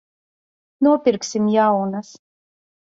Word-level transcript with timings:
Nopirksim 0.87 1.47
jaunas. 1.59 2.13